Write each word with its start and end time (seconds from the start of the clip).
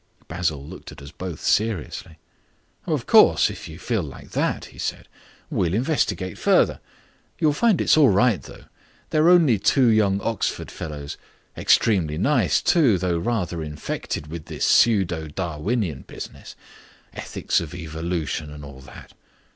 Basil 0.27 0.57
Grant 0.57 0.69
looked 0.71 0.91
at 0.91 1.01
us 1.03 1.11
both 1.11 1.41
seriously. 1.41 2.17
"Of 2.87 3.05
course 3.05 3.51
if 3.51 3.67
you 3.67 3.77
feel 3.77 4.01
like 4.01 4.31
that," 4.31 4.65
he 4.65 4.79
said, 4.79 5.07
"we'll 5.51 5.75
investigate 5.75 6.39
further. 6.39 6.79
You'll 7.37 7.53
find 7.53 7.79
it's 7.79 7.95
all 7.95 8.09
right, 8.09 8.41
though. 8.41 8.63
They're 9.11 9.29
only 9.29 9.59
two 9.59 9.89
young 9.89 10.19
Oxford 10.21 10.71
fellows. 10.71 11.17
Extremely 11.55 12.17
nice, 12.17 12.63
too, 12.63 12.97
though 12.97 13.19
rather 13.19 13.61
infected 13.61 14.25
with 14.25 14.45
this 14.45 14.65
pseudo 14.65 15.27
Darwinian 15.27 16.01
business. 16.07 16.55
Ethics 17.13 17.59
of 17.61 17.75
evolution 17.75 18.49
and 18.51 18.65
all 18.65 18.79
that." 18.79 19.13